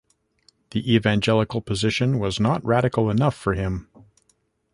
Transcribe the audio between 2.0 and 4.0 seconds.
was not radical enough for him.